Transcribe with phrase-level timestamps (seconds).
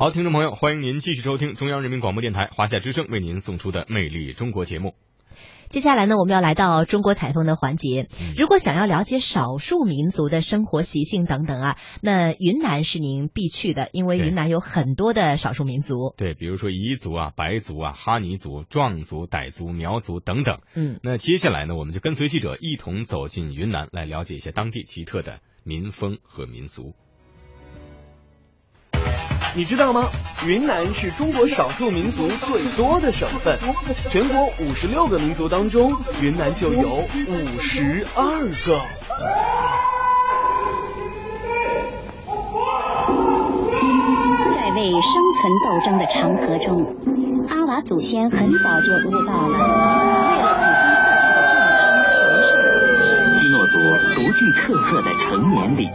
[0.00, 4.94] 好，听众朋友，欢迎您继续收听中央人民广播电台华夏之声为您送出的《魅力中国》节目。
[5.68, 8.08] 接下来呢，我们要来到中国采风的环节。
[8.18, 16.14] 嗯如果想要了解少数民族的生活习性等等啊，那云南是您必去的，因为云南有很多的少数民族。
[16.16, 20.60] 对，比如说彝族啊、白族啊、哈尼族、壮族、傣族、苗族等等。
[20.74, 26.94] 嗯，那接下来呢，我们就跟随记者一同走进云南，来了解一下当地奇特的民风和民俗。
[29.54, 30.08] 你知道吗？
[30.46, 33.58] 云南是中国少数民族最多的省份，
[34.08, 36.88] 全国五十六个民族当中，云南就有
[37.26, 38.24] 五十二
[38.64, 38.80] 个。
[44.50, 46.96] 在为生存斗争的长河中，
[47.48, 52.16] 阿瓦祖先很早就悟到了，为了子孙后代的健康强
[54.14, 55.88] 独具特色的成年礼。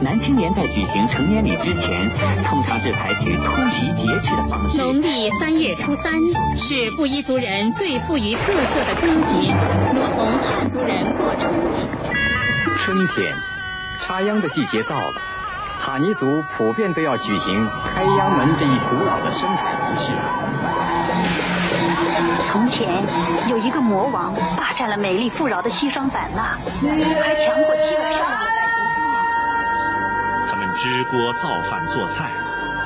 [0.00, 2.08] 男青年在举行成年礼之前，
[2.44, 4.78] 通常是采取突袭劫持的方式。
[4.78, 6.14] 农历三月初三
[6.56, 9.38] 是布依族人最富于特色的歌节，
[9.94, 11.82] 如同汉族人过春节。
[12.78, 13.34] 春天，
[13.98, 15.14] 插秧的季节到了，
[15.80, 20.12] 哈尼族普遍都要举行开秧门这一古老的生产仪式。
[22.44, 22.88] 从前
[23.48, 26.56] 有一个魔王霸占了美丽富饶的西双版纳，
[27.22, 29.22] 还强过七个漂亮的傣族姑娘。
[30.50, 32.30] 他们支锅造饭做菜，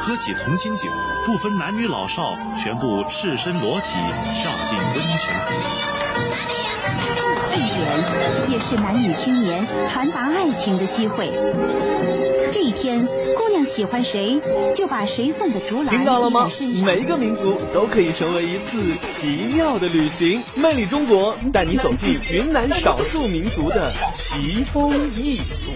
[0.00, 0.90] 喝起同心酒，
[1.24, 3.98] 不分男女老少，全部赤身裸体
[4.34, 5.56] 跳进温泉水。
[7.44, 11.30] 祭典也是男女青年传达爱情的机会。
[12.50, 13.06] 这一天，
[13.64, 14.40] 喜欢谁，
[14.74, 16.50] 就把谁送的竹篮听到了吗
[16.84, 20.42] 每一个民族都可以成为一次奇妙的旅行。
[20.56, 25.72] 魅力中国带你走进云南少数民族的奇风异俗。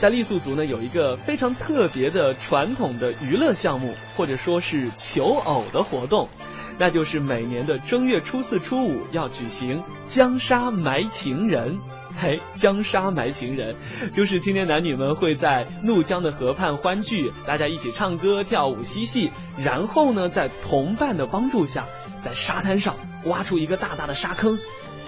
[0.00, 6.28] 在傈僳族呢，有一个非常特别的传统的娱乐项目，或者说是求偶的活动，
[6.76, 11.78] 那就是每年的正月初四、初五要举行江沙埋情人。
[12.20, 13.76] 嘿，江沙埋情人，
[14.12, 21.84] 就是青年男女们会在怒江的河畔欢聚，大家一起唱歌、跳舞、嬉戏，然后呢，在同伴的帮助下，
[22.20, 22.96] 在沙滩上
[23.26, 24.58] 挖出一个大大的沙坑，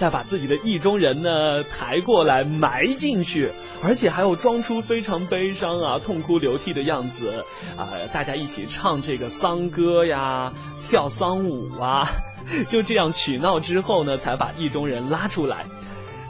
[0.01, 3.53] 再把自己的意中人呢抬过来埋进去，
[3.83, 7.45] 而且还有装出非常悲伤啊、痛哭流涕的样子
[7.77, 10.55] 啊、大家一起唱这个丧歌呀、
[10.89, 12.09] 跳丧舞啊，
[12.71, 15.67] 就这样取闹之后呢，才把意中人拉出来。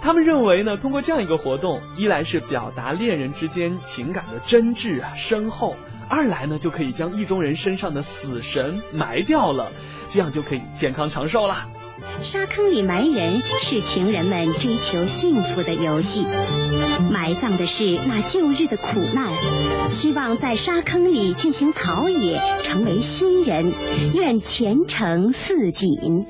[0.02, 5.76] 他们认为呢，通过这样一个活动，一来是表达恋人之间情感的真挚啊深厚，
[6.08, 9.70] 二来呢就可以将意中人身上的死神埋掉了，
[10.08, 11.68] 这样就可以健康长寿啦。
[12.22, 16.24] 沙坑里埋人是情人们追求幸福的游戏，
[17.10, 23.72] 埋葬的是那旧日的苦难，希望在沙坑里进行陶冶，成为新人，
[24.14, 26.26] 愿前程似锦。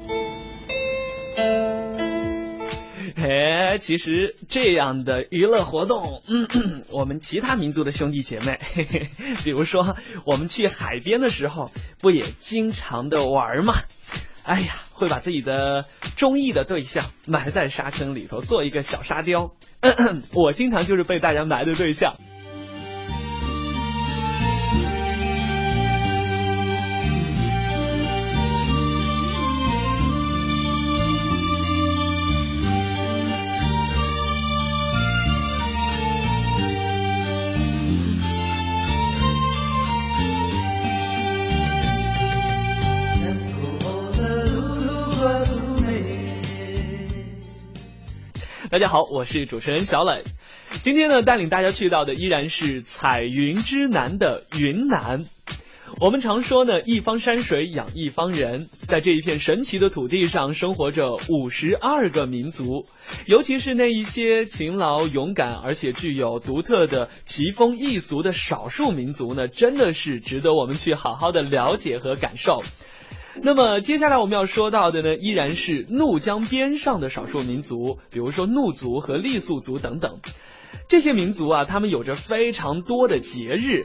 [3.16, 6.48] 哎，其实这样的娱乐活动，嗯，
[6.90, 9.10] 我们其他民族的兄弟姐妹，嘿嘿，
[9.44, 11.70] 比如说我们去海边的时候，
[12.00, 13.74] 不也经常的玩吗？
[14.44, 15.84] 哎呀，会把自己的
[16.16, 19.52] 中意的对象埋在沙坑里头，做一个小沙雕。
[20.34, 22.16] 我经常就是被大家埋的对象。
[48.70, 50.22] 大家好，我是主持人小磊。
[50.82, 55.24] 今天呢，带领大家去到的依然是彩云之南的云南。
[55.98, 62.86] 我们常说呢，一方山水养一方人，在这一片神奇的土地上，生活着五十二个民族，
[63.26, 72.62] 尤其是那一些勤劳、勇敢，而且具有独特的奇风异俗的少数民族呢，真的是值得我们去好好的了解和感受。
[73.42, 80.20] 那么接下来我们要说到的呢，依然是怒江边上的少数民族，比如说怒族和傈僳族等等。
[80.88, 83.84] 这些民族啊，他们有着非常多的节日，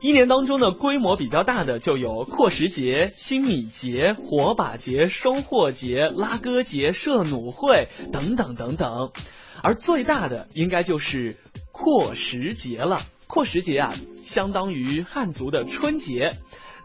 [0.00, 9.12] 一年当中呢，规模比较大的就有阔时节、新米节、火把节、收获节、拉歌节、射弩会等等等等。
[9.62, 11.36] 而最大的应该就是
[11.72, 13.02] 阔时节了。
[13.26, 16.36] 阔时节啊，相当于汉族的春节。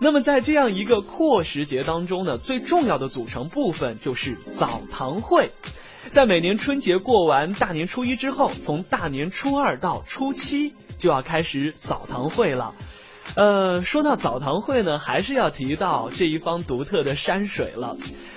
[0.04, 5.52] 那么在这样一个阔时节当中呢，最重要的组成部分就是澡堂会。
[6.12, 12.76] 在每年春节过完大年初一之后，从大年初二到初七就要开始澡堂会了。
[13.36, 17.96] 呃，说到澡堂会呢，还是要提到这一方独特的山水了。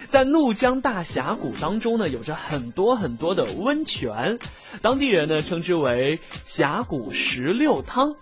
[0.08, 4.38] 在怒江大峡谷当中呢，有着很多很多的温泉，
[4.82, 8.14] 当地人呢称之为峡谷十六汤。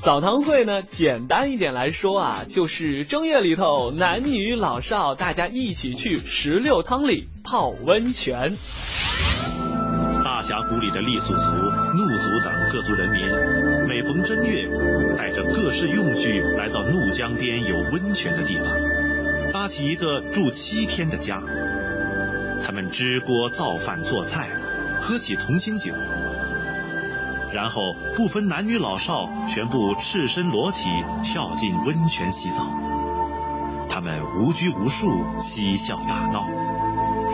[0.00, 8.56] 澡堂会呢，简单一点来说啊，就是正月里头男女老少大家一起去石榴汤里泡温泉。
[10.24, 14.68] 大峡谷里的傈僳族、怒族等各族人民，每逢正月，
[15.16, 18.66] 带着各式用具来到怒江边有温泉的地方，
[19.52, 21.40] 搭起一个住七天的家。
[22.64, 24.48] 他们支锅造饭做菜，
[24.96, 25.92] 喝起同心酒，
[27.52, 30.88] 然后不分男女老少，全部赤身裸体
[31.22, 32.64] 跳进温泉洗澡。
[33.88, 35.06] 他们无拘无束，
[35.40, 36.46] 嬉笑打闹。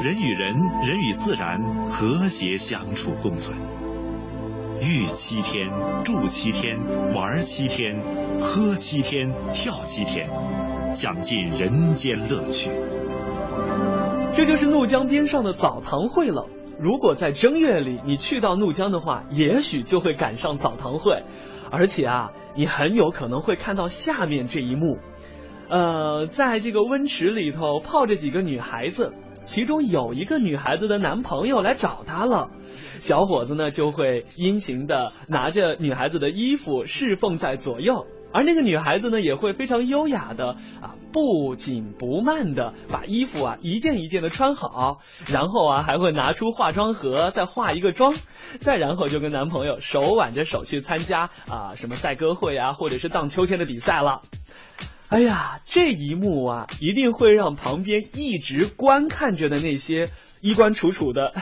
[0.02, 3.56] 人与人、人与自然和谐相处共存，
[4.80, 5.70] 浴七天、
[6.04, 6.78] 住七天、
[7.14, 8.00] 玩七天、
[8.40, 10.28] 喝七天、跳七天，
[10.92, 12.70] 享尽人间乐趣。
[14.32, 16.46] 这就是怒江边上的澡堂会了。
[16.80, 21.22] 如果在正月里你去到怒江的话，也许就会赶上澡堂会，
[21.70, 24.98] 而且啊，你很有可能会看到下面这一幕。
[25.68, 29.12] 呃，在这个温池里头泡着几个女孩子。
[29.44, 32.50] 其中有一个女孩子的男朋友来找她了，
[32.98, 48.14] 小伙子呢就会殷勤的拿着女孩子的衣服侍奉在左右，而那个女孩子呢也会非常优雅的啊不紧不慢的把衣服啊一件一件的穿好，然后啊还会拿出化妆盒再化一个妆，
[48.60, 54.22] 再然后就跟男朋友手挽着手去参加啊什么赛歌会啊或者是荡秋千的比赛了。
[55.08, 60.10] 哎呀，这一幕啊，一定会让旁边一直观看着的那些
[60.42, 61.32] 衣冠楚楚的，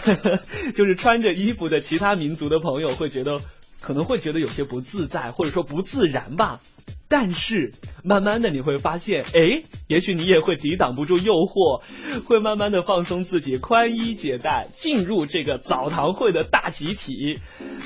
[0.76, 3.40] 就是穿着衣服的其他民族的朋友，会觉得
[3.86, 6.58] 可能会觉得有些不自在，或者说不自然吧。
[7.06, 7.72] 但是
[8.02, 11.82] 慢慢的你会发现，哎，也许你也会抵挡不住诱惑，
[12.24, 17.38] 会慢慢的放松自己，宽衣解带，进入这个澡堂会的大集体。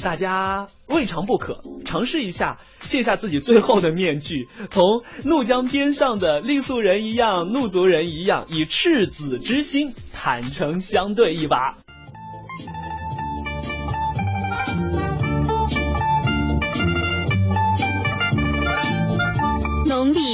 [0.02, 11.76] 大家未尝不可尝试一下，卸下自己最后的面具，同怒江边上的傈僳人一样，怒族人一样，以赤子之心坦诚相对一把。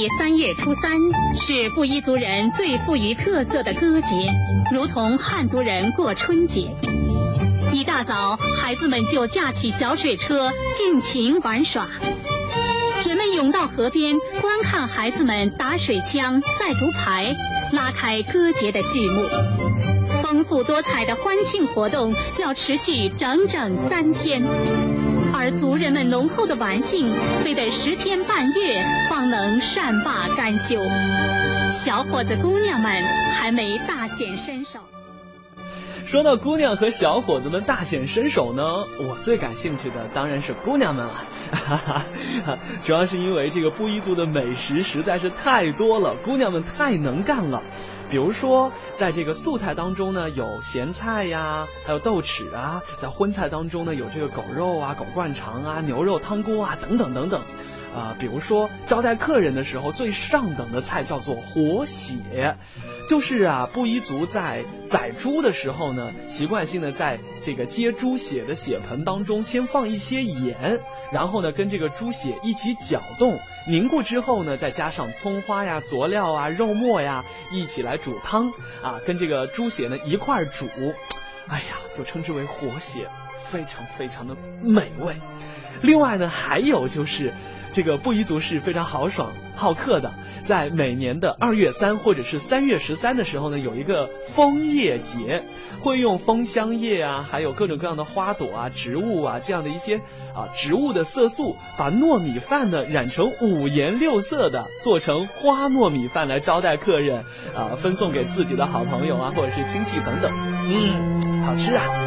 [0.09, 0.99] 三月初三
[1.37, 4.15] 是布依族人最富于特色的歌节，
[4.71, 6.75] 如同汉族人过春节。
[7.73, 11.87] 一大早，孩子们就驾起小水车，尽情玩耍。
[13.05, 17.35] 人们涌到河边，观看孩子们打水枪、赛竹排，
[17.73, 19.27] 拉开歌节的序幕。
[20.23, 24.43] 丰富多彩的欢庆活动要持续整整三天，
[25.97, 27.11] 们浓厚的玩性，
[27.43, 30.75] 非得十天半月方能善罢甘休。
[31.71, 34.77] 小伙子姑娘们还没大显身手。
[36.05, 38.63] 说到姑娘和小伙子们大显身手呢，
[39.07, 41.13] 我最感兴趣的当然是姑娘们了，
[41.51, 41.77] 哈
[42.45, 47.63] 哈主要是因为这个布依族的美食实在是太多了，姑娘们太能干了。
[48.09, 57.41] 比如说，在这个素菜当中呢，有咸菜呀，还有豆豉啊；在荤菜当中呢，有这个狗肉啊、狗灌肠啊、牛肉汤锅啊等等等等。
[57.95, 62.57] 啊，比如说招待客人的时候，最上等的菜叫做活血，
[63.07, 70.79] 就是啊，布依族在宰猪的时候呢，习惯性的在这个接猪血的血盆当中，先放一些盐，
[71.11, 78.51] 然后呢，跟这个猪血一起搅动，凝固之后呢，再加上葱花呀、佐料啊、肉末呀，一起来煮汤
[78.83, 80.67] 啊，跟这个猪血呢一块煮，
[81.47, 83.07] 哎呀，就称之为活血，
[83.49, 85.15] 非常非常的美味。
[85.81, 87.33] 另外呢，还有就是。
[87.73, 90.13] 这个布依族是非常豪爽好客的，
[90.45, 95.43] 在每年的二月三或者是三月十三的时候呢，有一个枫叶节，
[95.81, 99.97] 会用枫香叶啊，还有各种各样的花朵啊、植物啊这样的一些
[100.33, 110.31] 啊植物的色素，把糯米饭呢染成五颜六色的，做成花糯米饭来招待客人啊，分送给自己的好朋友啊或者是亲戚等等，
[110.71, 112.06] 嗯，好吃啊。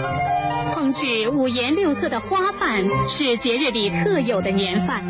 [0.92, 5.04] 制五颜六色的花饭是节日里特有的年饭。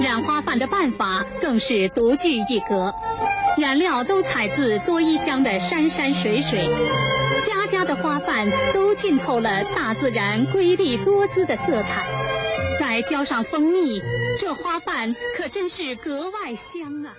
[0.00, 2.94] 染花饭的办法更是独具一格，
[3.58, 6.68] 染料都采自多依乡的山山水水，
[7.40, 12.06] 家家的花饭都浸透了大自然瑰丽多姿的色彩，
[12.78, 14.02] 再浇上蜂蜜，
[14.38, 17.12] 这花饭可真是格外香啊！